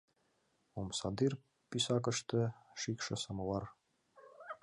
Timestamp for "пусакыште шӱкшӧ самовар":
1.69-3.63